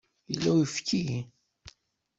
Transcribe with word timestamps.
Yella 0.31 0.49
uyefki? 0.55 1.01